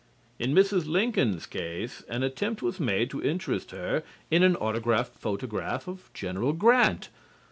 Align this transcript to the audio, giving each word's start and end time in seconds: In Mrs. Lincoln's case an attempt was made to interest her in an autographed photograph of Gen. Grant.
In 0.39 0.55
Mrs. 0.55 0.87
Lincoln's 0.87 1.45
case 1.45 2.01
an 2.09 2.23
attempt 2.23 2.63
was 2.63 2.79
made 2.79 3.11
to 3.11 3.21
interest 3.21 3.69
her 3.69 4.01
in 4.31 4.41
an 4.41 4.55
autographed 4.55 5.13
photograph 5.19 5.87
of 5.87 6.11
Gen. 6.15 6.55
Grant. 6.57 7.09